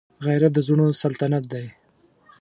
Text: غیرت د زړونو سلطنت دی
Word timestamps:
غیرت 0.25 0.51
د 0.55 0.59
زړونو 0.67 0.97
سلطنت 1.01 1.43
دی 1.53 1.65